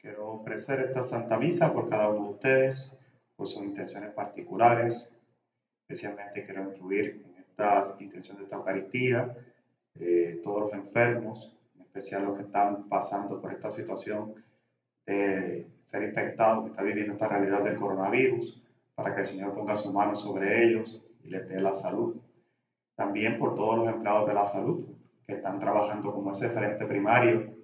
[0.00, 2.96] Quiero ofrecer esta Santa Misa por cada uno de ustedes,
[3.34, 5.12] por sus intenciones particulares.
[5.82, 9.36] Especialmente quiero incluir en estas intenciones de esta Eucaristía
[9.98, 14.34] eh, todos los enfermos, en especial los que están pasando por esta situación
[15.04, 18.62] de ser infectados, que están viviendo esta realidad del coronavirus,
[18.94, 22.16] para que el Señor ponga su mano sobre ellos y les dé la salud.
[22.94, 24.86] También por todos los empleados de la salud
[25.26, 27.57] que están trabajando como ese frente primario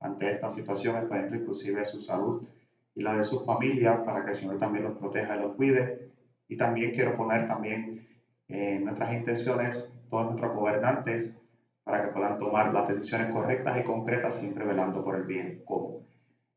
[0.00, 2.42] ante esta situación, ejemplo, inclusive su salud
[2.94, 6.10] y la de sus familias, para que el Señor también los proteja y los cuide.
[6.48, 8.06] Y también quiero poner también
[8.48, 11.42] en nuestras intenciones todos nuestros gobernantes
[11.84, 16.06] para que puedan tomar las decisiones correctas y concretas, siempre velando por el bien común.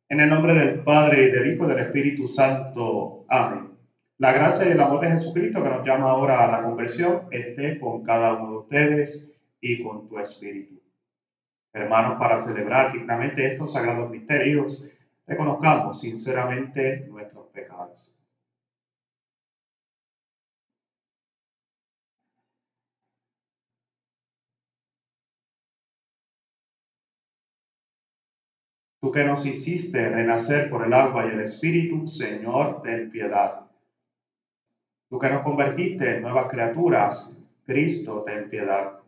[0.08, 3.26] En el nombre del Padre, del Hijo y del Espíritu Santo.
[3.28, 3.70] Amén.
[4.18, 7.80] La gracia y el amor de Jesucristo que nos llama ahora a la conversión esté
[7.80, 10.79] con cada uno de ustedes y con tu espíritu
[11.74, 14.86] hermanos, para celebrar dignamente estos sagrados misterios,
[15.28, 18.10] reconozcamos sinceramente nuestros pecados.
[29.02, 33.66] Tú que nos hiciste renacer por el agua y el Espíritu, Señor, ten piedad.
[35.10, 37.34] Tú que nos convertiste en nuevas criaturas,
[37.66, 38.99] Cristo, ten piedad.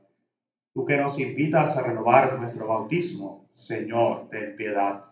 [0.73, 5.03] Tú que nos invitas a renovar nuestro bautismo, Señor, ten piedad.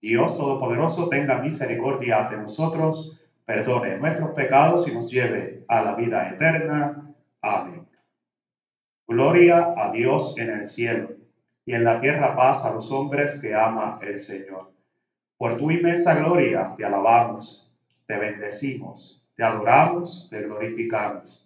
[0.00, 6.28] Dios Todopoderoso, tenga misericordia de nosotros, perdone nuestros pecados y nos lleve a la vida
[6.28, 7.14] eterna.
[7.40, 7.86] Amén.
[9.06, 11.10] Gloria a Dios en el cielo
[11.64, 14.72] y en la tierra paz a los hombres que ama el Señor.
[15.38, 17.70] Por tu inmensa gloria te alabamos,
[18.06, 21.45] te bendecimos, te adoramos, te glorificamos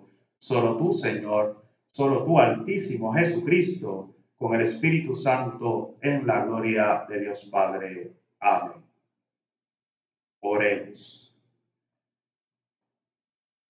[0.41, 7.19] Solo tú, Señor, solo tú, Altísimo Jesucristo, con el Espíritu Santo, en la gloria de
[7.19, 8.11] Dios Padre.
[8.39, 8.83] Amén.
[10.39, 11.37] Oremos.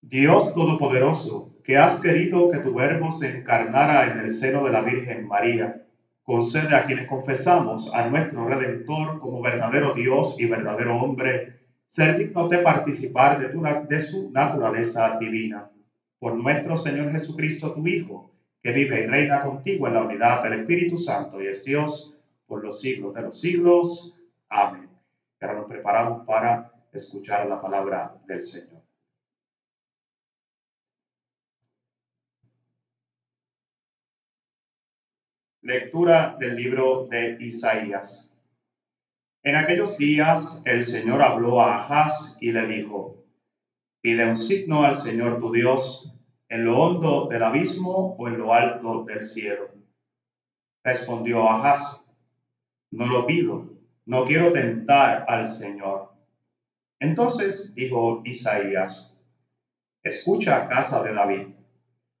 [0.00, 4.80] Dios Todopoderoso, que has querido que tu verbo se encarnara en el seno de la
[4.80, 5.86] Virgen María,
[6.22, 12.48] concede a quienes confesamos a nuestro Redentor como verdadero Dios y verdadero hombre, ser dignos
[12.48, 15.68] de participar de, tu, de su naturaleza divina
[16.22, 18.30] por nuestro Señor Jesucristo, tu Hijo,
[18.62, 22.16] que vive y reina contigo en la unidad del Espíritu Santo y es Dios
[22.46, 24.22] por los siglos de los siglos.
[24.48, 24.88] Amén.
[25.40, 28.82] ahora nos preparamos para escuchar la palabra del Señor.
[35.62, 38.32] Lectura del libro de Isaías.
[39.42, 43.24] En aquellos días el Señor habló a Ahaz y le dijo,
[44.00, 46.11] Pide un signo al Señor tu Dios
[46.52, 49.70] en lo hondo del abismo o en lo alto del cielo.
[50.84, 52.12] Respondió Ahaz,
[52.90, 53.70] no lo pido,
[54.04, 56.10] no quiero tentar al Señor.
[57.00, 59.18] Entonces dijo Isaías,
[60.02, 61.46] escucha casa de David,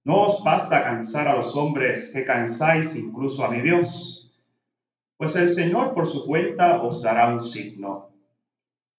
[0.04, 4.40] no os basta cansar a los hombres que cansáis incluso a mi Dios,
[5.18, 8.08] pues el Señor por su cuenta os dará un signo.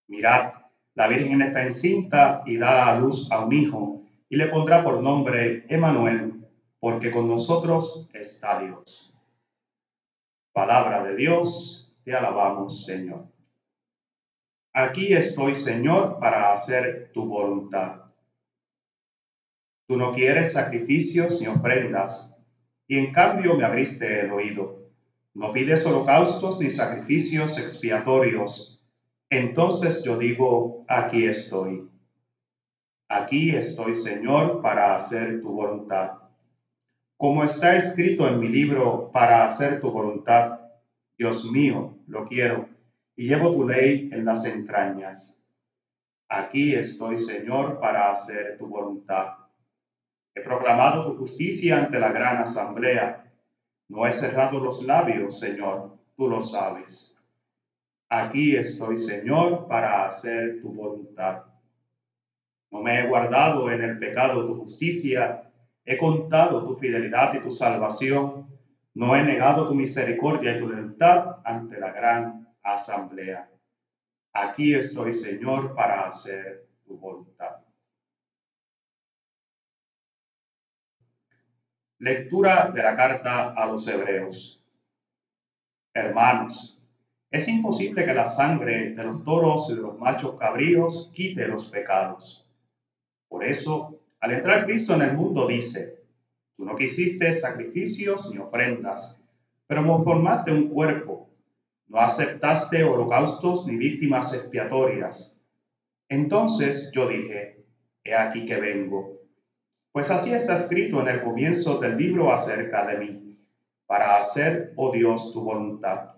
[0.07, 0.53] Mirad,
[0.94, 3.93] la Virgen está encinta y da a luz a un hijo
[4.33, 6.44] y le pondrá por nombre Emanuel,
[6.79, 9.21] porque con nosotros está Dios.
[10.51, 13.27] Palabra de Dios, te alabamos, Señor.
[14.73, 18.05] Aquí estoy, Señor, para hacer tu voluntad.
[19.88, 22.35] Tú no quieres sacrificios ni ofrendas,
[22.88, 24.79] y en cambio me abriste el oído.
[25.35, 28.74] No pides holocaustos ni sacrificios expiatorios
[29.33, 31.89] entonces yo digo, aquí estoy.
[33.07, 36.11] Aquí estoy, Señor, para hacer tu voluntad.
[37.17, 40.59] Como está escrito en mi libro, para hacer tu voluntad,
[41.17, 42.67] Dios mío, lo quiero,
[43.15, 45.38] y llevo tu ley en las entrañas.
[46.27, 49.27] Aquí estoy, Señor, para hacer tu voluntad.
[50.35, 53.31] He proclamado tu justicia ante la gran asamblea.
[53.89, 57.15] No he cerrado los labios, Señor, tú lo sabes.
[58.09, 61.52] Aquí estoy, Señor, para hacer tu voluntad.
[62.74, 65.48] No me he guardado en el pecado tu justicia,
[65.86, 68.48] he contado tu fidelidad y tu salvación,
[68.96, 73.48] no he negado tu misericordia y tu lealtad ante la gran asamblea.
[74.34, 77.58] Aquí estoy, Señor, para hacer tu voluntad.
[82.00, 84.66] Lectura de la carta a los Hebreos.
[85.94, 86.84] Hermanos,
[87.30, 91.70] es imposible que la sangre de los toros y de los machos cabríos quite los
[91.70, 92.43] pecados.
[93.33, 95.95] Por eso, al entrar Cristo en el mundo, dice,
[96.56, 99.19] tú no quisiste sacrificios ni ofrendas,
[99.65, 101.31] pero formaste un cuerpo
[101.88, 105.41] no aceptaste holocaustos ni víctimas expiatorias.
[106.07, 107.65] Entonces yo dije,
[108.03, 109.19] he aquí que vengo.
[109.91, 113.39] Pues así está escrito en el comienzo del libro acerca de mí,
[113.88, 116.12] para hacer, oh Dios, tu voluntad.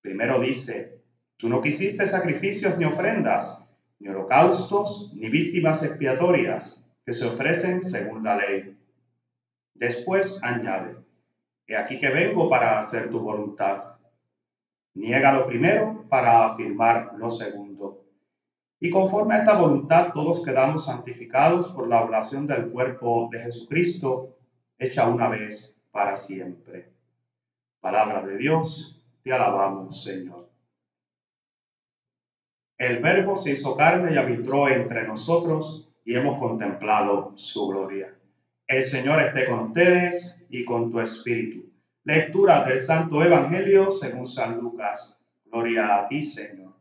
[0.00, 1.00] Primero dice,
[1.36, 3.71] tú no quisiste sacrificios ni ofrendas,
[4.02, 8.76] ni holocaustos, ni víctimas expiatorias, que se ofrecen según la ley.
[9.74, 10.96] Después añade,
[11.68, 13.92] he aquí que vengo para hacer tu voluntad
[14.94, 18.04] Niega lo primero para afirmar lo segundo.
[18.78, 24.36] Y conforme a esta voluntad todos quedamos santificados por la oración del cuerpo de Jesucristo,
[24.78, 26.92] hecha una vez para siempre.
[27.80, 30.51] Palabra de Dios, te alabamos, Señor.
[32.78, 38.14] El Verbo se hizo carne y habitó entre nosotros y hemos contemplado su gloria.
[38.66, 41.72] El Señor esté con ustedes y con tu espíritu
[42.04, 45.20] Lectura del Santo Evangelio según San Lucas.
[45.44, 46.72] Gloria a ti, Señor.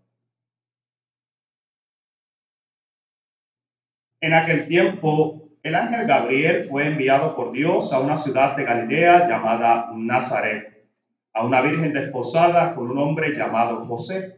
[4.19, 9.27] En aquel tiempo, el ángel Gabriel fue enviado por Dios a una ciudad de Galilea
[9.27, 10.87] llamada Nazaret,
[11.33, 14.37] a una virgen desposada con un hombre llamado José,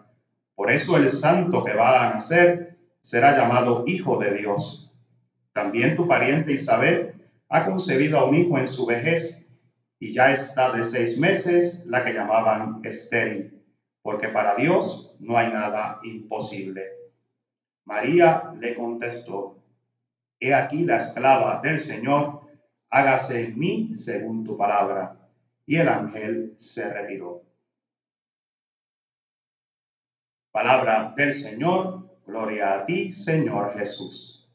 [0.61, 4.95] Por eso el santo que va a nacer será llamado Hijo de Dios.
[5.53, 7.15] También tu pariente Isabel
[7.49, 9.59] ha concebido a un hijo en su vejez
[9.97, 13.59] y ya está de seis meses la que llamaban estéril,
[14.03, 16.89] porque para Dios no hay nada imposible.
[17.85, 19.55] María le contestó,
[20.39, 22.41] He aquí la esclava del Señor,
[22.91, 25.27] hágase en mí según tu palabra.
[25.65, 27.50] Y el ángel se retiró.
[30.51, 34.51] Palabra del Señor, gloria a ti, Señor Jesús.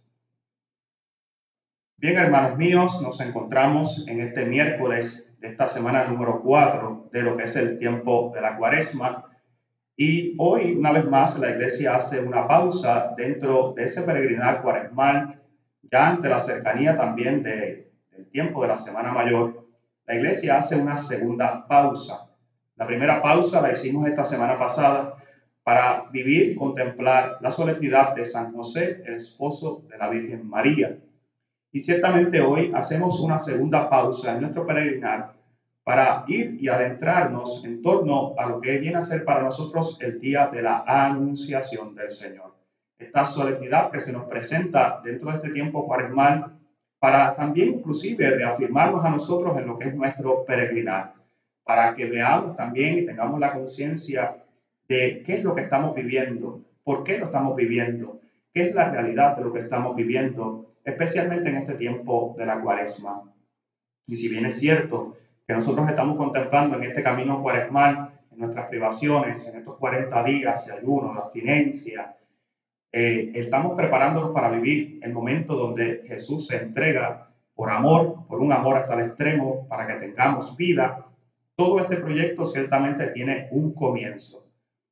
[1.96, 7.38] Bien, hermanos míos, nos encontramos en este miércoles de esta semana número 4 de lo
[7.38, 9.24] que es el tiempo de la cuaresma.
[9.96, 15.40] Y hoy, una vez más, la iglesia hace una pausa dentro de ese peregrinar cuaresmal,
[15.80, 19.66] ya ante la cercanía también de, del tiempo de la Semana Mayor.
[20.04, 22.30] La iglesia hace una segunda pausa.
[22.76, 25.22] La primera pausa la hicimos esta semana pasada
[25.66, 30.96] para vivir, contemplar la solemnidad de San José, el esposo de la Virgen María.
[31.72, 35.32] Y ciertamente hoy hacemos una segunda pausa en nuestro peregrinar
[35.82, 40.20] para ir y adentrarnos en torno a lo que viene a ser para nosotros el
[40.20, 42.54] día de la anunciación del Señor.
[42.96, 46.60] Esta solemnidad que se nos presenta dentro de este tiempo cuaresmal
[47.00, 51.14] para también inclusive reafirmarnos a nosotros en lo que es nuestro peregrinar,
[51.64, 54.45] para que veamos también y tengamos la conciencia
[54.88, 58.20] de qué es lo que estamos viviendo, por qué lo estamos viviendo,
[58.52, 62.60] qué es la realidad de lo que estamos viviendo especialmente en este tiempo de la
[62.60, 63.22] cuaresma.
[64.06, 65.16] Y si bien es cierto
[65.46, 70.66] que nosotros estamos contemplando en este camino cuaresmal, en nuestras privaciones, en estos 40 días
[70.66, 72.16] de ayuno, de abstinencia,
[72.92, 78.52] eh, estamos preparándonos para vivir el momento donde Jesús se entrega por amor, por un
[78.52, 81.04] amor hasta el extremo, para que tengamos vida.
[81.56, 84.45] Todo este proyecto ciertamente tiene un comienzo.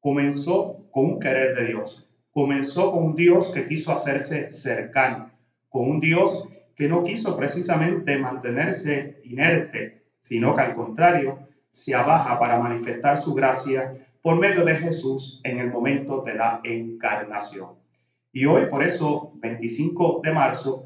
[0.04, 2.06] Comenzó con un querer de Dios.
[2.30, 5.30] Comenzó con un Dios que quiso hacerse cercano
[5.70, 11.38] con un Dios que no quiso precisamente mantenerse inerte, sino que al contrario
[11.70, 16.60] se abaja para manifestar su gracia, por medio de Jesús en el momento de la
[16.64, 17.70] encarnación.
[18.30, 20.84] Y hoy, por eso, 25 de marzo,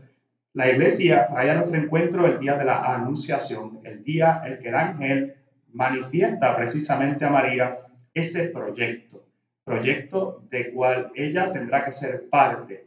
[0.53, 4.69] la iglesia trae a nuestro encuentro el día de la anunciación, el día en que
[4.69, 5.35] el ángel
[5.73, 7.79] manifiesta precisamente a María
[8.19, 9.25] ese proyecto,
[9.65, 12.87] proyecto de cual ella tendrá que ser parte.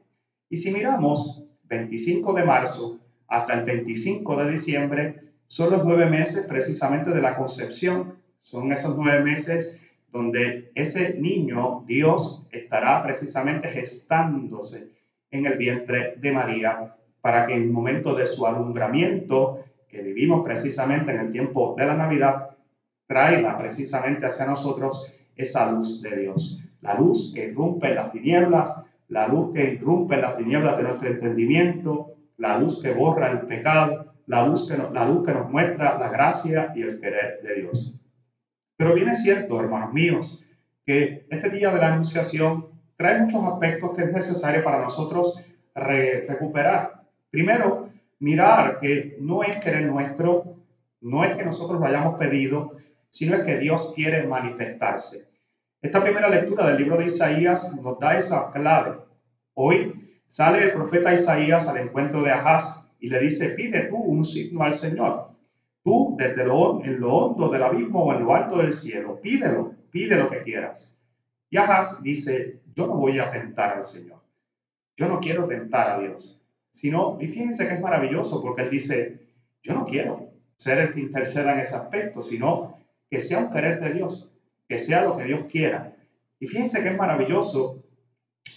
[0.49, 5.15] Y si miramos 25 de marzo hasta el 25 de diciembre,
[5.47, 11.83] son los nueve meses precisamente de la concepción, son esos nueve meses donde ese niño,
[11.87, 14.89] Dios, estará precisamente gestándose
[15.29, 20.43] en el vientre de María para que en el momento de su alumbramiento, que vivimos
[20.43, 22.57] precisamente en el tiempo de la Navidad,
[23.07, 26.69] traiga precisamente hacia nosotros esa luz de Dios.
[26.81, 32.15] La luz que irrumpe las tinieblas, la luz que irrumpe las tinieblas de nuestro entendimiento,
[32.37, 36.09] la luz que borra el pecado, la luz que, la luz que nos muestra la
[36.09, 37.99] gracia y el querer de Dios.
[38.77, 40.49] Pero bien es cierto, hermanos míos,
[40.85, 45.45] que este día de la Anunciación trae muchos aspectos que es necesario para nosotros
[45.75, 47.03] recuperar.
[47.29, 50.55] Primero, mirar que no es querer nuestro,
[51.01, 52.77] no es que nosotros lo hayamos pedido,
[53.11, 55.27] sino es que Dios quiere manifestarse.
[55.81, 58.97] Esta primera lectura del libro de Isaías nos da esa clave.
[59.53, 64.23] Hoy sale el profeta Isaías al encuentro de Ahaz y le dice, pide tú un
[64.23, 65.31] signo al Señor.
[65.83, 69.73] Tú, desde lo, en lo hondo del abismo o en lo alto del cielo, pídelo,
[69.91, 70.97] pide lo que quieras.
[71.49, 74.21] Y Ahaz dice, yo no voy a tentar al Señor.
[74.95, 76.41] Yo no quiero tentar a Dios.
[76.71, 79.19] Sino, y fíjense que es maravilloso porque él dice,
[79.61, 82.70] yo no quiero ser el que interceda en ese aspecto, sino
[83.11, 84.31] que sea un querer de Dios,
[84.67, 85.93] que sea lo que Dios quiera.
[86.39, 87.83] Y fíjense que es maravilloso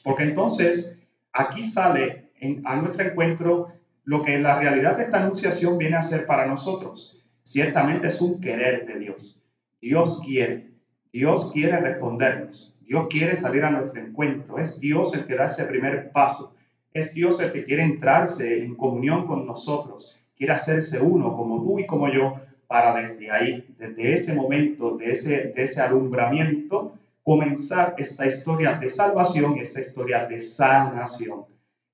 [0.05, 0.97] porque entonces
[1.33, 3.73] aquí sale en, a nuestro encuentro
[4.05, 7.25] lo que la realidad de esta anunciación viene a ser para nosotros.
[7.43, 9.43] Ciertamente es un querer de Dios.
[9.81, 10.71] Dios quiere,
[11.13, 15.67] Dios quiere respondernos, Dios quiere salir a nuestro encuentro, es Dios el que da ese
[15.67, 16.55] primer paso,
[16.95, 21.79] es Dios el que quiere entrarse en comunión con nosotros, quiere hacerse uno como tú
[21.81, 27.95] y como yo, para desde ahí, desde ese momento, de ese, de ese alumbramiento, comenzar
[27.99, 31.47] esta historia de salvación esta historia de sanación.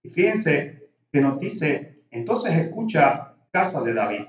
[0.02, 4.22] Y fíjense que nos dice entonces escucha, casa de David,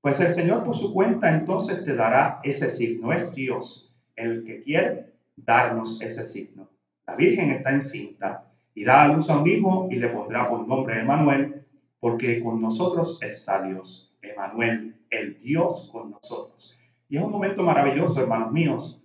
[0.00, 3.12] pues el Señor por su cuenta entonces te dará ese signo.
[3.12, 6.68] Es Dios el que quiere darnos ese signo.
[7.06, 10.66] La Virgen está encinta y da a luz a un hijo y le pondrá por
[10.66, 11.64] nombre Emanuel,
[12.00, 14.12] porque con nosotros está Dios.
[14.22, 16.80] Emanuel, el Dios con nosotros.
[17.08, 19.04] Y es un momento maravilloso, hermanos míos,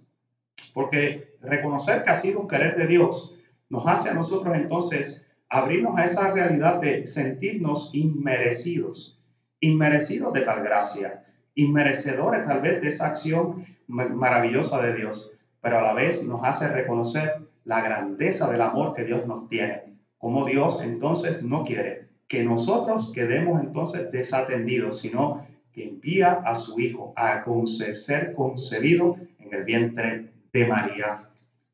[0.74, 3.38] porque reconocer que ha sido un querer de Dios
[3.70, 9.20] nos hace a nosotros entonces abrirnos a esa realidad de sentirnos inmerecidos,
[9.60, 15.82] inmerecidos de tal gracia, inmerecedores tal vez de esa acción maravillosa de Dios, pero a
[15.82, 20.82] la vez nos hace reconocer la grandeza del amor que Dios nos tiene, como Dios
[20.82, 25.48] entonces no quiere que nosotros quedemos entonces desatendidos, sino
[25.84, 31.24] envía a su Hijo a ser concebido en el vientre de María.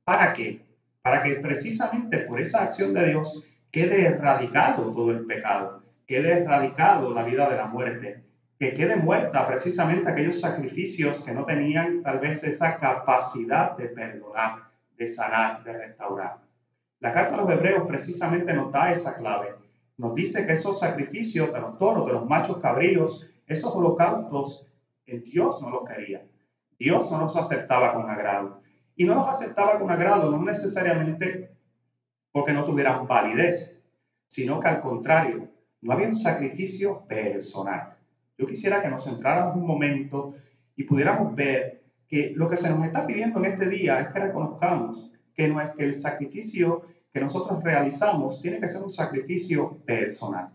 [0.03, 0.61] ¿Para qué?
[1.01, 7.13] Para que precisamente por esa acción de Dios quede erradicado todo el pecado, quede erradicado
[7.13, 8.23] la vida de la muerte,
[8.59, 14.69] que quede muerta precisamente aquellos sacrificios que no tenían tal vez esa capacidad de perdonar,
[14.97, 16.37] de sanar, de restaurar.
[16.99, 19.55] La carta a los hebreos precisamente nos da esa clave.
[19.97, 24.67] Nos dice que esos sacrificios de los toros, de los machos cabríos, esos holocaustos,
[25.05, 26.25] en Dios no los quería.
[26.77, 28.61] Dios no los aceptaba con agrado.
[28.95, 31.55] Y no los aceptaba con agrado, no necesariamente
[32.31, 33.81] porque no tuvieran validez,
[34.27, 35.47] sino que al contrario,
[35.81, 37.95] no había un sacrificio personal.
[38.37, 40.33] Yo quisiera que nos centráramos un momento
[40.75, 44.19] y pudiéramos ver que lo que se nos está pidiendo en este día es que
[44.19, 49.77] reconozcamos que, no es que el sacrificio que nosotros realizamos tiene que ser un sacrificio
[49.85, 50.49] personal,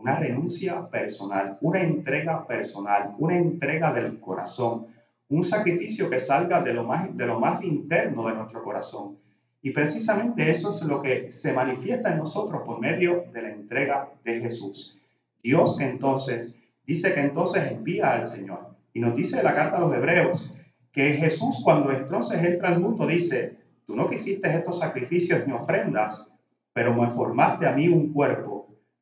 [0.00, 4.86] una renuncia personal, una entrega personal, una entrega del corazón,
[5.28, 9.16] un sacrificio que salga de lo más, de lo más interno de nuestro corazón
[9.62, 14.08] y precisamente eso es lo que se manifiesta en nosotros por medio de la entrega
[14.24, 15.02] de Jesús.
[15.42, 18.74] Dios entonces dice que entonces envía al Señor.
[18.94, 20.54] Y nos dice la carta a los hebreos
[20.92, 26.32] que Jesús cuando entonces entra al mundo dice, tú no quisiste estos sacrificios ni ofrendas,
[26.72, 28.49] pero me formaste a mí un cuerpo.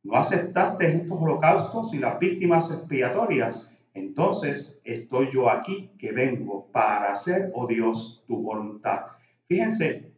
[0.08, 3.78] No aceptaste estos holocaustos y las víctimas expiatorias.
[3.92, 9.02] Entonces estoy yo aquí que vengo para hacer, oh Dios, tu voluntad.
[9.48, 10.10] Fíjense,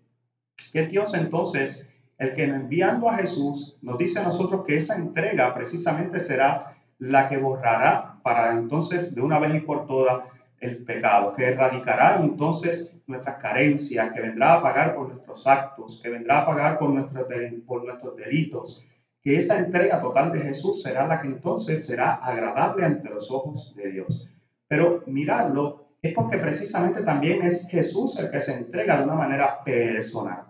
[0.73, 5.52] que Dios entonces, el que enviando a Jesús, nos dice a nosotros que esa entrega
[5.52, 10.23] precisamente será la que borrará para entonces de una vez y por todas
[10.61, 16.11] el pecado, que erradicará entonces nuestras carencias, que vendrá a pagar por nuestros actos, que
[16.11, 17.26] vendrá a pagar por nuestros,
[17.66, 18.87] por nuestros delitos,
[19.22, 23.74] que esa entrega total de Jesús será la que entonces será agradable ante los ojos
[23.76, 24.28] de Dios.
[24.66, 29.62] Pero mirarlo es porque precisamente también es Jesús el que se entrega de una manera
[29.62, 30.44] personal.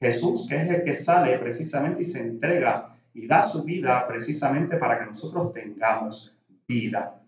[0.00, 4.76] Jesús que es el que sale precisamente y se entrega y da su vida precisamente
[4.76, 7.22] para que nosotros tengamos vida.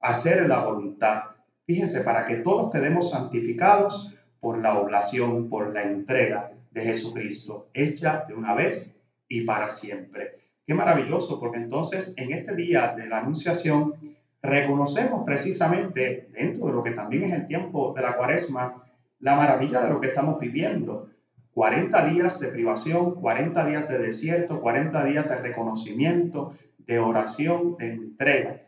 [0.00, 1.34] Hacer la voluntad
[1.66, 8.24] Fíjense, para que todos quedemos santificados por la oblación, por la entrega de Jesucristo, hecha
[8.28, 8.93] de una vez
[9.28, 10.38] y para siempre.
[10.66, 13.94] Qué maravilloso, porque entonces en este día de la Anunciación
[14.42, 18.82] reconocemos precisamente, dentro de lo que también es el tiempo de la cuaresma,
[19.20, 21.10] la maravilla de lo que estamos viviendo.
[21.54, 27.92] 40 días de privación, 40 días de desierto, 40 días de reconocimiento, de oración, de
[27.92, 28.60] entrega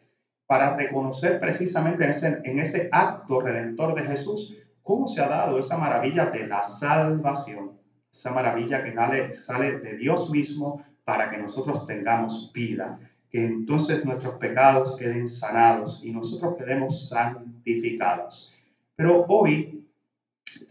[0.46, 5.58] para reconocer precisamente en ese, en ese acto redentor de Jesús cómo se ha dado
[5.58, 7.72] esa maravilla de la salvación,
[8.16, 12.98] esa maravilla que sale, sale de Dios mismo para que nosotros tengamos vida,
[13.30, 18.56] que entonces nuestros pecados queden sanados y nosotros quedemos santificados.
[18.96, 19.84] Pero hoy,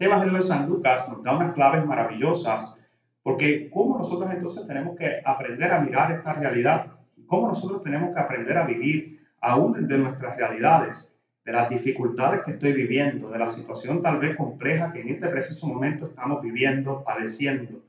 [0.00, 2.76] el Evangelio de San Lucas nos da unas claves maravillosas,
[3.22, 6.86] porque cómo nosotros entonces tenemos que aprender a mirar esta realidad,
[7.26, 11.08] cómo nosotros tenemos que aprender a vivir aún de nuestras realidades,
[11.46, 15.28] de las dificultades que estoy viviendo, de la situación tal vez compleja que en este
[15.28, 17.84] preciso momento estamos viviendo, padeciendo.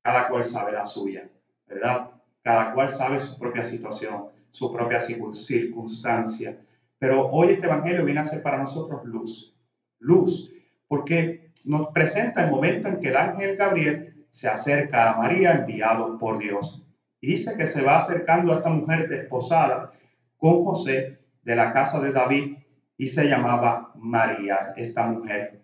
[0.00, 1.28] Cada cual sabe la suya,
[1.68, 2.10] ¿verdad?
[2.42, 6.58] Cada cual sabe su propia situación, su propia circunstancia.
[6.98, 9.54] Pero hoy este Evangelio viene a ser para nosotros luz.
[9.98, 10.50] Luz,
[10.88, 16.18] porque nos presenta el momento en que el ángel Gabriel se acerca a María enviado
[16.18, 16.82] por Dios.
[17.20, 19.92] Y dice que se va acercando a esta mujer desposada
[20.38, 22.56] con José de la casa de David
[22.96, 25.62] y se llamaba María, esta mujer.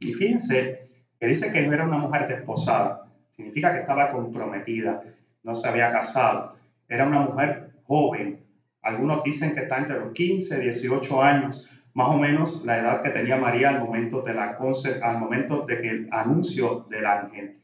[0.00, 5.02] Y fíjense que dice que no era una mujer desposada, significa que estaba comprometida,
[5.42, 6.56] no se había casado,
[6.88, 8.44] era una mujer joven.
[8.82, 13.02] Algunos dicen que está entre los 15 y 18 años, más o menos la edad
[13.02, 14.58] que tenía María al momento, de la,
[15.02, 17.58] al momento de que el anuncio del ángel.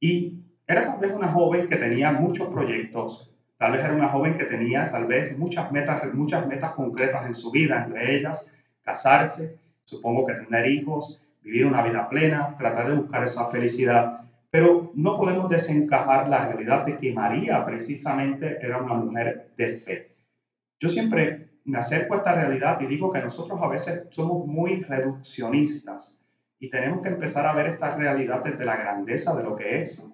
[0.00, 4.36] Y era tal vez una joven que tenía muchos proyectos, Tal vez era una joven
[4.36, 8.50] que tenía tal vez muchas metas, muchas metas concretas en su vida, entre ellas
[8.86, 14.20] casarse, supongo que tener hijos, vivir una vida plena, tratar de buscar esa felicidad.
[14.50, 20.12] Pero no podemos desencajar la realidad de que María precisamente era una mujer de fe.
[20.78, 24.82] Yo siempre me acerco a esta realidad y digo que nosotros a veces somos muy
[24.82, 26.22] reduccionistas
[26.60, 30.08] y tenemos que empezar a ver esta realidad desde la grandeza de lo que es.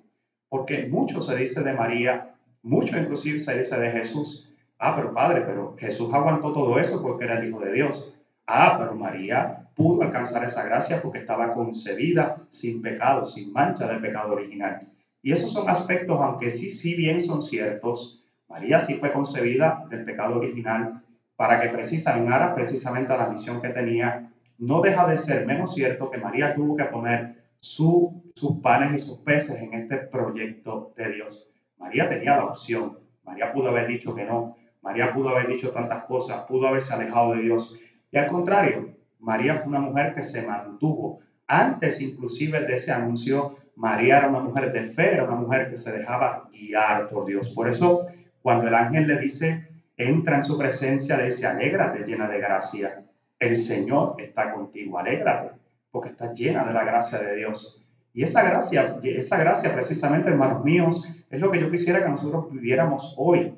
[0.48, 2.31] Porque mucho se dice de María
[2.62, 4.54] mucho inclusive se dice de Jesús.
[4.78, 8.18] Ah, pero Padre, pero Jesús aguantó todo eso porque era el Hijo de Dios.
[8.46, 14.00] Ah, pero María pudo alcanzar esa gracia porque estaba concebida sin pecado, sin mancha del
[14.00, 14.88] pecado original.
[15.22, 18.24] Y esos son aspectos, aunque sí, sí bien son ciertos.
[18.48, 21.02] María sí fue concebida del pecado original
[21.36, 24.30] para que precisara precisamente a la misión que tenía.
[24.58, 28.10] No deja de ser menos cierto que María tuvo que poner sus
[28.62, 31.51] panes y sus peces en este proyecto de Dios.
[31.82, 32.96] María tenía la opción.
[33.24, 34.56] María pudo haber dicho que no.
[34.82, 37.80] María pudo haber dicho tantas cosas, pudo haberse alejado de Dios.
[38.10, 41.20] Y al contrario, María fue una mujer que se mantuvo.
[41.46, 45.76] Antes inclusive de ese anuncio, María era una mujer de fe, era una mujer que
[45.76, 47.48] se dejaba guiar por Dios.
[47.48, 48.06] Por eso,
[48.42, 53.04] cuando el ángel le dice, entra en su presencia, le dice, alégrate llena de gracia.
[53.40, 55.50] El Señor está contigo, alégrate,
[55.90, 57.81] porque estás llena de la gracia de Dios.
[58.14, 62.50] Y esa gracia, esa gracia precisamente, hermanos míos, es lo que yo quisiera que nosotros
[62.50, 63.54] viviéramos hoy.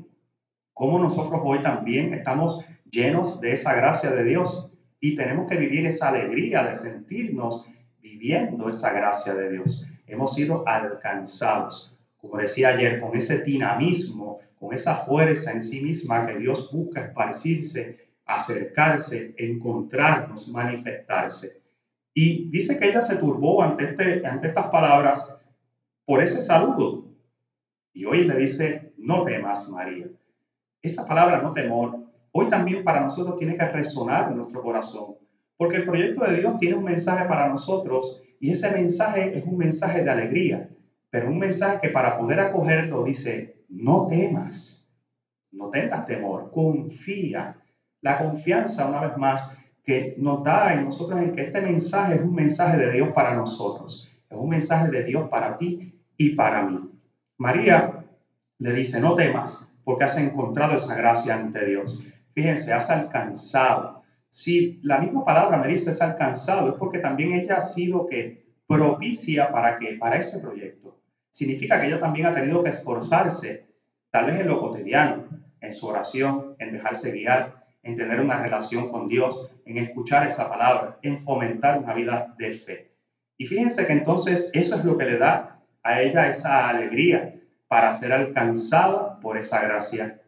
[0.72, 5.86] Como nosotros hoy también estamos llenos de esa gracia de Dios y tenemos que vivir
[5.86, 7.68] esa alegría de sentirnos
[8.00, 9.88] viviendo esa gracia de Dios.
[10.06, 16.26] Hemos sido alcanzados, como decía ayer, con ese dinamismo, con esa fuerza en sí misma
[16.26, 21.63] que Dios busca esparcirse, acercarse, encontrarnos, manifestarse.
[22.14, 25.36] Y dice que ella se turbó ante, este, ante estas palabras
[26.06, 27.04] por ese saludo.
[27.92, 30.06] Y hoy le dice, no temas, María.
[30.80, 35.16] Esa palabra, no temor, hoy también para nosotros tiene que resonar en nuestro corazón.
[35.56, 39.56] Porque el proyecto de Dios tiene un mensaje para nosotros y ese mensaje es un
[39.56, 40.68] mensaje de alegría,
[41.10, 44.84] pero un mensaje que para poder acogerlo dice, no temas,
[45.52, 47.56] no tengas temor, confía.
[48.00, 52.22] La confianza, una vez más, que nos da en nosotros en que este mensaje es
[52.22, 56.62] un mensaje de Dios para nosotros, es un mensaje de Dios para ti y para
[56.62, 56.90] mí.
[57.36, 58.04] María
[58.58, 62.06] le dice, no temas, porque has encontrado esa gracia ante Dios.
[62.32, 67.58] Fíjense, has alcanzado, Si la misma palabra me dice es alcanzado, es porque también ella
[67.58, 70.98] ha sido que propicia para que para ese proyecto.
[71.30, 73.66] Significa que ella también ha tenido que esforzarse,
[74.10, 75.28] tal vez en lo cotidiano,
[75.60, 80.48] en su oración, en dejarse guiar, en tener una relación con Dios, en escuchar esa
[80.48, 82.90] palabra, en fomentar una vida de fe.
[83.36, 87.34] Y fíjense que entonces eso es lo que le da a ella esa alegría
[87.68, 90.20] para ser alcanzada por esa gracia.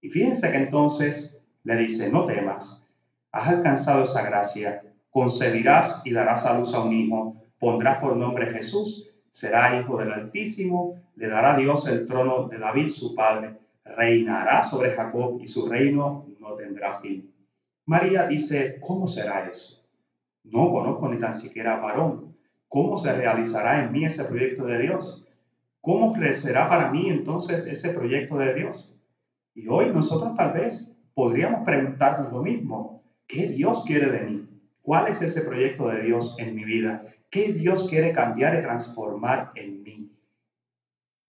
[0.00, 2.86] Y fíjense que entonces le dice, no temas,
[3.32, 8.46] has alcanzado esa gracia, concebirás y darás a luz a un hijo, pondrás por nombre
[8.46, 13.56] Jesús, será hijo del Altísimo, le dará Dios el trono de David su padre,
[13.96, 17.30] reinará sobre Jacob y su reino no tendrá fin.
[17.86, 19.84] María dice, ¿cómo será eso?
[20.44, 22.34] No conozco ni tan siquiera varón.
[22.68, 25.24] ¿Cómo se realizará en mí ese proyecto de Dios?
[25.80, 28.92] ¿Cómo crecerá para mí entonces ese proyecto de Dios?
[29.54, 33.00] Y hoy nosotros tal vez podríamos preguntarnos lo mismo.
[33.26, 34.44] ¿Qué Dios quiere de mí?
[34.82, 37.02] ¿Cuál es ese proyecto de Dios en mi vida?
[37.30, 40.08] ¿Qué Dios quiere cambiar y transformar en mí?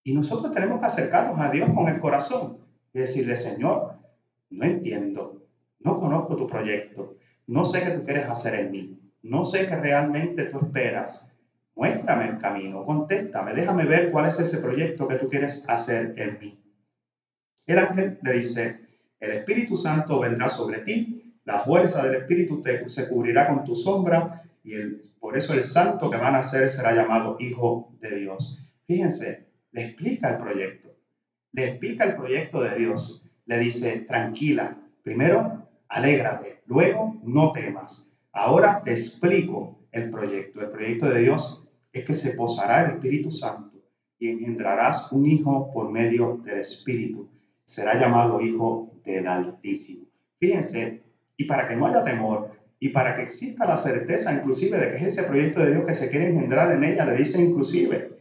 [0.08, 2.60] Y nosotros tenemos que acercarnos a Dios con el corazón
[2.94, 3.96] y decirle, Señor,
[4.50, 5.42] no entiendo,
[5.82, 7.18] no conozco tu proyecto,
[7.48, 11.30] no sé qué tú quieres hacer en mí, no sé qué realmente tú esperas.
[11.76, 16.40] Muéstrame el camino, contéstame, déjame ver cuál es ese proyecto que tú quieres hacer en
[16.40, 16.58] mí.
[17.66, 18.80] El ángel le dice,
[19.20, 23.76] el Espíritu Santo vendrá sobre ti, la fuerza del Espíritu te, se cubrirá con tu
[23.76, 28.16] sombra y el, por eso el santo que van a nacer será llamado Hijo de
[28.16, 28.64] Dios.
[28.88, 29.47] Fíjense,
[29.78, 30.96] le explica el proyecto,
[31.52, 38.12] le explica el proyecto de Dios, le dice, tranquila, primero, alégrate, luego, no temas.
[38.32, 40.62] Ahora te explico el proyecto.
[40.62, 43.78] El proyecto de Dios es que se posará el Espíritu Santo
[44.18, 47.30] y engendrarás un hijo por medio del Espíritu.
[47.64, 50.08] Será llamado Hijo del Altísimo.
[50.40, 51.04] Fíjense,
[51.38, 54.96] y para que no haya temor, y para que exista la certeza inclusive de que
[54.98, 58.17] es ese proyecto de Dios que se quiere engendrar en ella, le dice inclusive,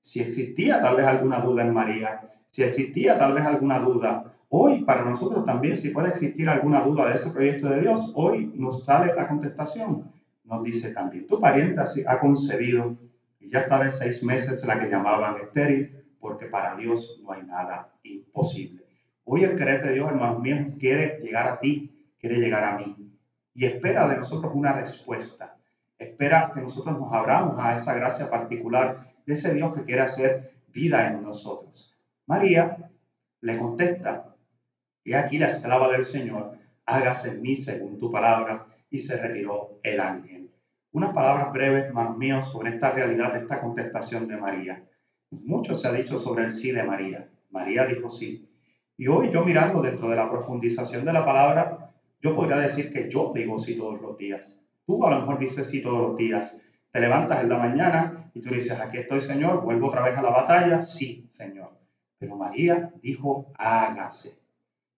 [0.00, 4.84] si existía tal vez alguna duda en María, si existía tal vez alguna duda, hoy
[4.84, 8.84] para nosotros también, si puede existir alguna duda de ese proyecto de Dios, hoy nos
[8.84, 10.10] sale la contestación.
[10.44, 12.96] Nos dice también, tu pariente ha concebido
[13.38, 17.42] y ya estaba en seis meses la que llamaban estéril, porque para Dios no hay
[17.42, 18.84] nada imposible.
[19.24, 22.96] Hoy el querer de Dios, hermanos míos, quiere llegar a ti, quiere llegar a mí
[23.58, 25.56] y espera de nosotros una respuesta.
[25.98, 30.52] Espera que nosotros nos abramos a esa gracia particular de ese Dios que quiere hacer
[30.68, 31.94] vida en nosotros.
[32.26, 32.90] María
[33.42, 34.34] le contesta,
[35.04, 39.80] y aquí la esclava del Señor, hágase en mí según tu palabra, y se retiró
[39.82, 40.50] el ángel.
[40.92, 44.82] Unas palabras breves, hermanos míos, sobre esta realidad esta contestación de María.
[45.30, 47.28] Mucho se ha dicho sobre el sí de María.
[47.50, 48.48] María dijo sí.
[48.96, 53.10] Y hoy yo mirando dentro de la profundización de la palabra, yo podría decir que
[53.10, 54.58] yo digo sí todos los días.
[54.86, 56.62] Tú a lo mejor dices sí todos los días.
[56.90, 60.22] Te levantas en la mañana y tú dices, aquí estoy, Señor, vuelvo otra vez a
[60.22, 60.80] la batalla.
[60.80, 61.70] Sí, Señor.
[62.18, 64.38] Pero María dijo, hágase.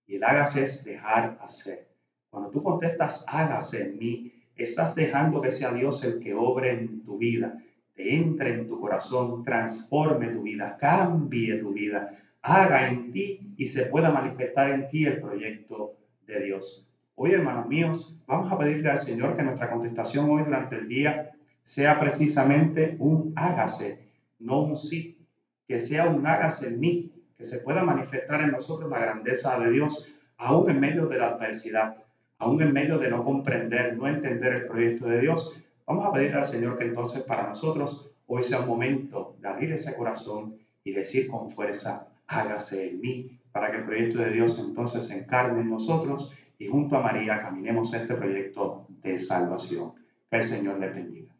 [0.07, 1.89] Y el hágase es dejar hacer.
[2.31, 7.03] Cuando tú contestas, hágase en mí, estás dejando que sea Dios el que obre en
[7.03, 7.59] tu vida,
[7.95, 13.67] te entre en tu corazón, transforme tu vida, cambie tu vida, haga en ti y
[13.67, 16.87] se pueda manifestar en ti el proyecto de Dios.
[17.17, 21.33] Hoy, hermanos míos, vamos a pedirle al Señor que nuestra contestación hoy durante el día
[21.63, 25.19] sea precisamente un hágase, no un sí,
[25.67, 29.71] que sea un hágase en mí, que se pueda manifestar en nosotros la grandeza de
[29.71, 31.97] Dios, aún en medio de la adversidad,
[32.39, 35.57] aún en medio de no comprender, no entender el proyecto de Dios.
[35.87, 39.73] Vamos a pedirle al Señor que entonces para nosotros hoy sea un momento de abrir
[39.73, 44.59] ese corazón y decir con fuerza, hágase en mí, para que el proyecto de Dios
[44.59, 49.93] entonces se encarne en nosotros y junto a María caminemos este proyecto de salvación.
[50.31, 51.35] Que el Señor le bendiga.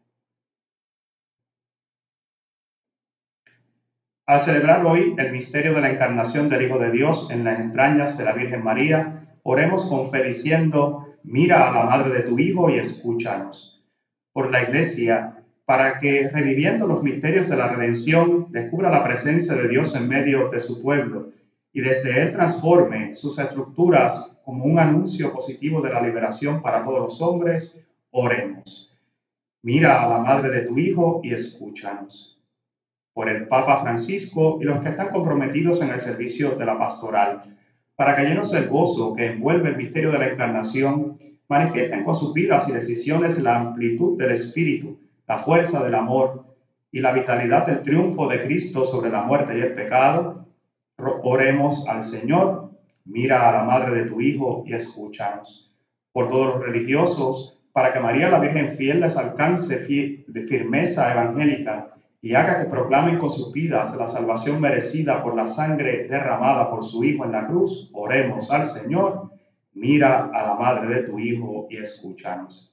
[4.31, 8.17] Al celebrar hoy el misterio de la encarnación del Hijo de Dios en las entrañas
[8.17, 12.69] de la Virgen María, oremos con fe diciendo, mira a la madre de tu Hijo
[12.69, 13.83] y escúchanos.
[14.31, 19.67] Por la Iglesia, para que, reviviendo los misterios de la redención, descubra la presencia de
[19.67, 21.31] Dios en medio de su pueblo
[21.73, 27.01] y desde él transforme sus estructuras como un anuncio positivo de la liberación para todos
[27.01, 28.97] los hombres, oremos.
[29.61, 32.30] Mira a la madre de tu Hijo y escúchanos
[33.13, 37.57] por el Papa Francisco y los que están comprometidos en el servicio de la pastoral,
[37.95, 42.33] para que llenos del gozo que envuelve el misterio de la encarnación, manifiesten con sus
[42.33, 46.45] vidas y decisiones la amplitud del Espíritu, la fuerza del amor
[46.91, 50.47] y la vitalidad del triunfo de Cristo sobre la muerte y el pecado,
[51.23, 52.71] oremos al Señor,
[53.05, 55.67] mira a la madre de tu Hijo y escúchanos.
[56.13, 61.95] por todos los religiosos, para que María la Virgen fiel les alcance de firmeza evangélica
[62.21, 66.83] y haga que proclamen con sus vidas la salvación merecida por la sangre derramada por
[66.83, 69.31] su Hijo en la cruz, oremos al Señor,
[69.73, 72.71] mira a la madre de tu Hijo y escúchanos.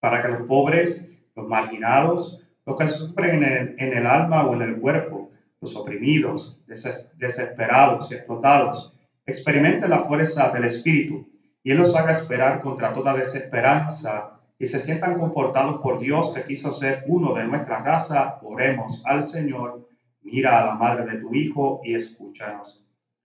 [0.00, 4.80] Para que los pobres, los marginados, los que sufren en el, alma o en el
[4.80, 5.30] cuerpo,
[5.60, 8.94] los oprimidos, desesperados y explotados,
[9.26, 11.28] experimenten la fuerza del Espíritu
[11.62, 16.42] y Él los haga esperar contra toda desesperanza y se sientan confortados por Dios que
[16.42, 19.88] quiso ser uno de nuestra raza, oremos al Señor,
[20.22, 22.84] mira a la madre de tu Hijo y escúchanos.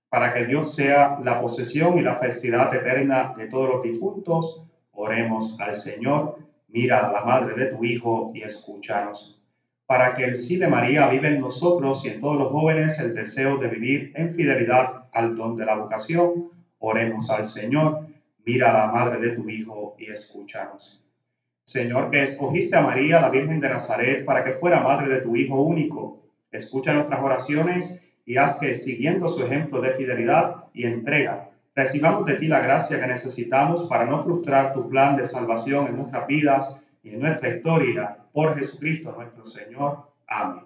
[0.09, 5.59] Para que Dios sea la posesión y la felicidad eterna de todos los difuntos, oremos
[5.59, 9.41] al Señor, mira a la madre de tu Hijo y escúchanos.
[9.87, 13.15] Para que el sí de María vive en nosotros y en todos los jóvenes el
[13.15, 18.07] deseo de vivir en fidelidad al don de la vocación, oremos al Señor,
[18.45, 21.02] mira a la madre de tu Hijo y escúchanos.
[21.65, 25.35] Señor, que escogiste a María, la Virgen de Nazaret, para que fuera madre de tu
[25.35, 26.19] Hijo único,
[26.51, 32.35] escucha nuestras oraciones y haz que, siguiendo su ejemplo de fidelidad y entrega, recibamos de
[32.35, 36.85] ti la gracia que necesitamos para no frustrar tu plan de salvación en nuestras vidas
[37.01, 38.17] y en nuestra historia.
[38.31, 40.05] Por Jesucristo nuestro Señor.
[40.27, 40.65] Amén.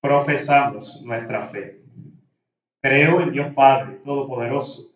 [0.00, 1.80] Profesamos nuestra fe.
[2.80, 4.95] Creo en Dios Padre Todopoderoso,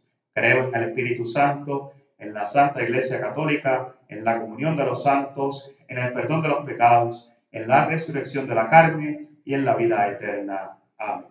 [0.33, 5.03] Creo en el Espíritu Santo, en la Santa Iglesia Católica, en la comunión de los
[5.03, 9.65] santos, en el perdón de los pecados, en la resurrección de la carne y en
[9.65, 10.77] la vida eterna.
[10.97, 11.30] Amén.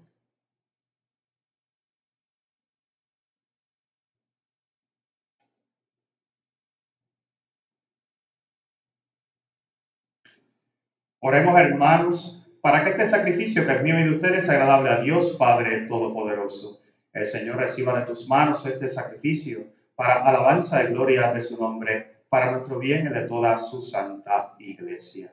[11.23, 15.01] Oremos, hermanos, para que este sacrificio que es mío y de ustedes sea agradable a
[15.01, 16.81] Dios Padre Todopoderoso.
[17.13, 19.59] El Señor reciba de tus manos este sacrificio
[19.95, 24.55] para alabanza y gloria de su nombre, para nuestro bien y de toda su santa
[24.57, 25.31] iglesia.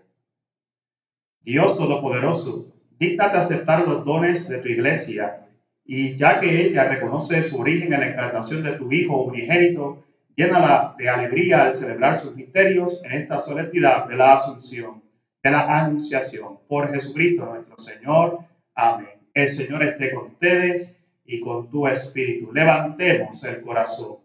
[1.40, 5.46] Dios Todopoderoso, díctate aceptar los dones de tu iglesia,
[5.86, 10.04] y ya que ella reconoce su origen en la encarnación de tu Hijo unigénito,
[10.36, 15.07] llénala de alegría al celebrar sus misterios en esta solemnidad de la Asunción
[15.48, 16.58] de la Anunciación.
[16.68, 18.40] Por Jesucristo nuestro Señor.
[18.74, 19.08] Amén.
[19.32, 22.52] El Señor esté con ustedes y con tu espíritu.
[22.52, 24.18] Levantemos el corazón.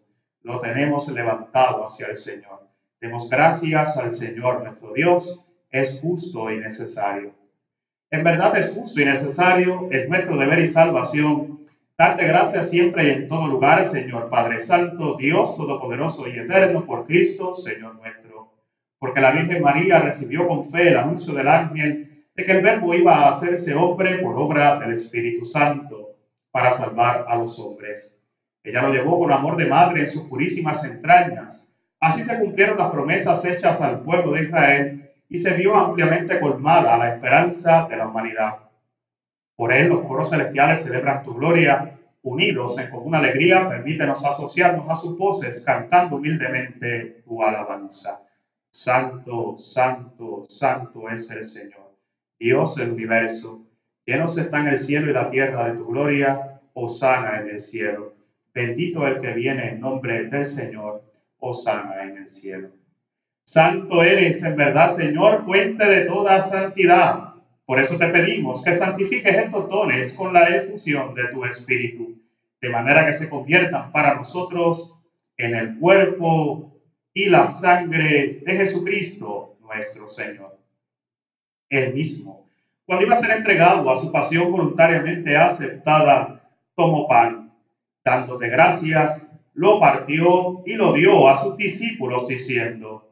[0.43, 2.67] Lo tenemos levantado hacia el Señor.
[2.99, 5.45] Demos gracias al Señor nuestro Dios.
[5.71, 7.31] Es justo y necesario.
[8.11, 11.65] En verdad es justo y necesario, es nuestro deber y salvación.
[11.97, 17.07] Darte gracias siempre y en todo lugar, Señor Padre Santo, Dios Todopoderoso y Eterno, por
[17.07, 18.22] Cristo, Señor nuestro
[19.03, 22.93] porque la Virgen María recibió con fe el anuncio del ángel de que el Verbo
[22.93, 26.15] iba a hacerse hombre por obra del Espíritu Santo
[26.51, 28.17] para salvar a los hombres.
[28.63, 31.69] Ella lo llevó con amor de madre en sus purísimas entrañas.
[31.99, 36.97] Así se cumplieron las promesas hechas al pueblo de Israel y se vio ampliamente colmada
[36.97, 38.59] la esperanza de la humanidad.
[39.57, 44.95] Por él los coros celestiales celebran tu gloria, unidos en común alegría, permítenos asociarnos a
[44.95, 48.22] sus voces, cantando humildemente tu alabanza.
[48.75, 51.95] Santo, santo, santo es el Señor,
[52.39, 53.67] Dios del universo.
[54.03, 56.59] Llenos están el cielo y la tierra de tu gloria,
[56.89, 58.15] sana en el cielo.
[58.51, 61.03] Bendito el que viene en nombre del Señor,
[61.53, 62.69] sana en el cielo.
[63.45, 67.35] Santo eres en verdad, Señor, fuente de toda santidad.
[67.67, 72.19] Por eso te pedimos que santifiques estos dones con la efusión de tu Espíritu,
[72.59, 74.99] de manera que se conviertan para nosotros
[75.37, 76.72] en el cuerpo
[77.13, 80.57] y la sangre de Jesucristo nuestro Señor.
[81.69, 82.47] Él mismo,
[82.85, 87.51] cuando iba a ser entregado a su pasión voluntariamente aceptada, tomó pan,
[88.03, 93.09] dándote gracias, lo partió y lo dio a sus discípulos diciendo,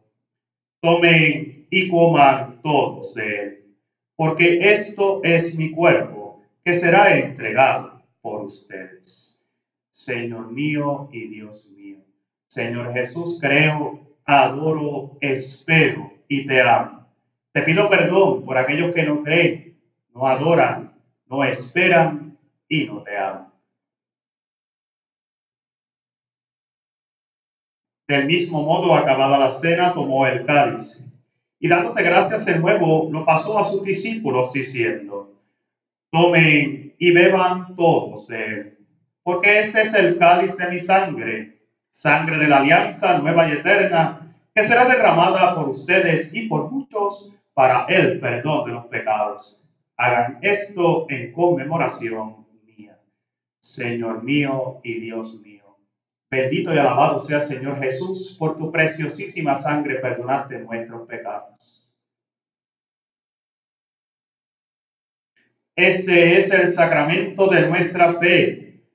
[0.82, 3.76] tomen y coman todos de él,
[4.16, 9.44] porque esto es mi cuerpo que será entregado por ustedes.
[9.92, 11.81] Señor mío y Dios mío,
[12.52, 17.08] Señor Jesús, creo, adoro, espero y te amo.
[17.54, 19.80] Te pido perdón por aquellos que no creen,
[20.14, 20.94] no adoran,
[21.28, 22.38] no esperan
[22.68, 23.54] y no te aman.
[28.10, 31.10] Del mismo modo, acabada la cena, tomó el cáliz
[31.58, 35.42] y dándote gracias de nuevo, lo pasó a sus discípulos diciendo,
[36.12, 38.78] tomen y beban todos de él,
[39.24, 41.61] porque este es el cáliz de mi sangre,
[41.92, 47.38] sangre de la alianza nueva y eterna, que será derramada por ustedes y por muchos
[47.54, 49.64] para el perdón de los pecados.
[49.98, 52.98] Hagan esto en conmemoración mía.
[53.62, 55.52] Señor mío y Dios mío
[56.32, 61.86] Bendito y alabado sea Señor Jesús por tu preciosísima sangre perdonante nuestros pecados.
[65.76, 68.71] Este es el sacramento de nuestra fe.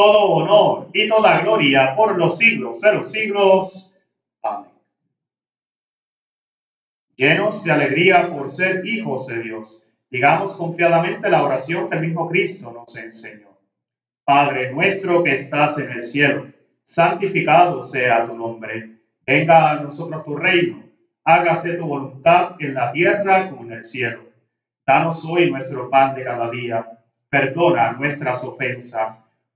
[0.00, 3.98] todo honor y toda gloria por los siglos de los siglos.
[4.42, 4.70] Amén.
[7.16, 12.30] Llenos de alegría por ser hijos de Dios, digamos confiadamente la oración que el mismo
[12.30, 13.48] Cristo nos enseñó.
[14.24, 16.46] Padre nuestro que estás en el cielo,
[16.82, 19.00] santificado sea tu nombre.
[19.26, 20.82] Venga a nosotros tu reino.
[21.24, 24.24] Hágase tu voluntad en la tierra como en el cielo.
[24.86, 26.86] Danos hoy nuestro pan de cada día.
[27.28, 29.29] Perdona nuestras ofensas,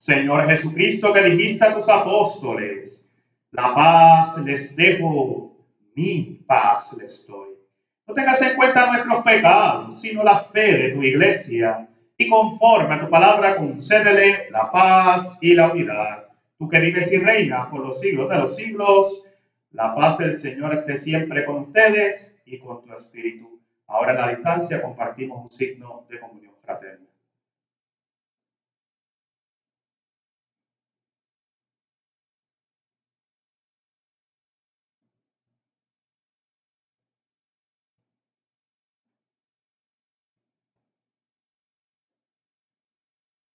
[0.00, 3.06] Señor Jesucristo, que dijiste a tus apóstoles,
[3.50, 5.54] la paz les dejo,
[5.94, 7.50] mi paz les doy.
[8.06, 11.86] No tengas en cuenta nuestros pecados, sino la fe de tu iglesia
[12.16, 16.28] y conforme a tu palabra concédele la paz y la unidad.
[16.58, 19.26] Tú que vives y reinas por los siglos de los siglos,
[19.72, 23.60] la paz del Señor esté siempre con ustedes y con tu espíritu.
[23.86, 27.04] Ahora en la distancia compartimos un signo de comunión fraterna.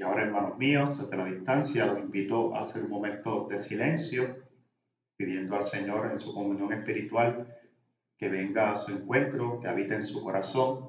[0.00, 4.34] Y ahora, hermanos míos, desde la distancia, los invito a hacer un momento de silencio,
[5.14, 7.54] pidiendo al Señor en su comunión espiritual
[8.16, 10.88] que venga a su encuentro, que habite en su corazón.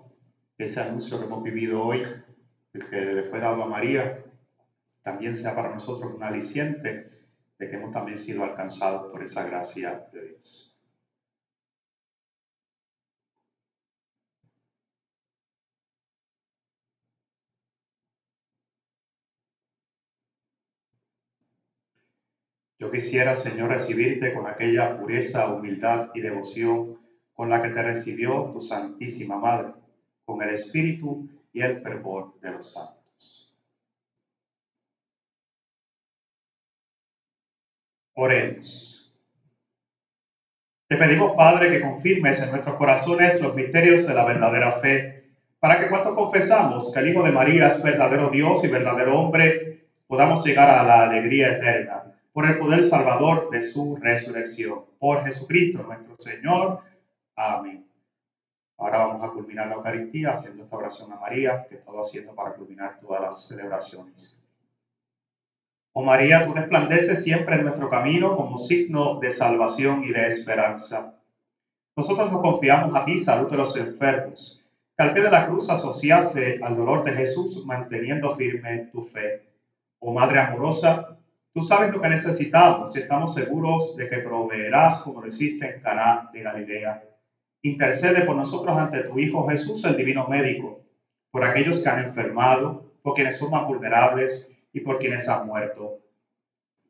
[0.58, 2.04] Ese anuncio que hemos vivido hoy,
[2.72, 4.24] el que le fue dado a María,
[5.04, 7.12] también sea para nosotros un aliciente
[7.60, 10.71] de que hemos también sido alcanzados por esa gracia de Dios.
[22.82, 26.98] Yo quisiera, Señor, recibirte con aquella pureza, humildad y devoción
[27.32, 29.74] con la que te recibió tu Santísima Madre,
[30.26, 33.54] con el espíritu y el fervor de los santos.
[38.16, 39.16] Oremos.
[40.88, 45.80] Te pedimos, Padre, que confirmes en nuestros corazones los misterios de la verdadera fe, para
[45.80, 50.44] que cuando confesamos que el Hijo de María es verdadero Dios y verdadero hombre, podamos
[50.44, 54.86] llegar a la alegría eterna por el poder salvador de su resurrección.
[55.00, 56.80] Por Jesucristo nuestro Señor.
[57.36, 57.86] Amén.
[58.78, 62.34] Ahora vamos a culminar la Eucaristía haciendo esta oración a María que he estado haciendo
[62.34, 64.38] para culminar todas las celebraciones.
[65.94, 71.16] Oh María, tú resplandeces siempre en nuestro camino como signo de salvación y de esperanza.
[71.98, 74.64] Nosotros nos confiamos a ti, salud de los enfermos,
[74.98, 79.44] que al pie de la cruz asociaste al dolor de Jesús manteniendo firme tu fe.
[80.00, 81.18] Oh Madre amorosa,
[81.54, 85.82] Tú sabes lo que necesitamos y estamos seguros de que proveerás como lo hiciste en
[85.82, 87.04] Caná de Galilea.
[87.64, 90.80] Intercede por nosotros ante tu Hijo Jesús, el Divino Médico,
[91.30, 96.00] por aquellos que han enfermado, por quienes son más vulnerables y por quienes han muerto.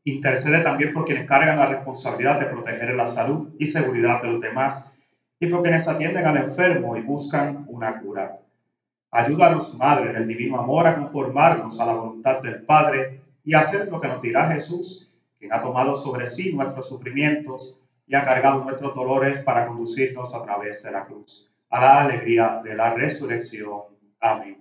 [0.04, 4.42] Intercede también por quienes cargan la responsabilidad de proteger la salud y seguridad de los
[4.42, 4.96] demás
[5.40, 8.38] y por quienes atienden al enfermo y buscan una cura.
[9.10, 14.00] Ayúdanos, Madre del Divino Amor, a conformarnos a la voluntad del Padre y hacer lo
[14.00, 18.94] que nos dirá Jesús, quien ha tomado sobre sí nuestros sufrimientos y ha cargado nuestros
[18.94, 23.82] dolores para conducirnos a través de la cruz, a la alegría de la resurrección.
[24.20, 24.58] Amén.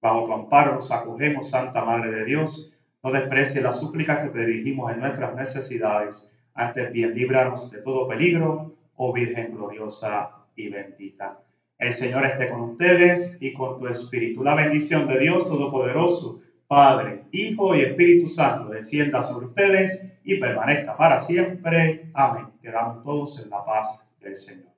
[0.00, 2.74] Bajo tu amparo nos acogemos, Santa Madre de Dios.
[3.02, 6.36] No desprecie la súplica que te dirigimos en nuestras necesidades.
[6.54, 11.38] Antes bien, líbranos de todo peligro, oh Virgen gloriosa y bendita.
[11.78, 14.42] El Señor esté con ustedes y con tu espíritu.
[14.42, 20.96] La bendición de Dios Todopoderoso Padre, Hijo y Espíritu Santo, descienda sobre ustedes y permanezca
[20.96, 22.10] para siempre.
[22.12, 22.46] Amén.
[22.60, 24.75] Quedamos todos en la paz del Señor.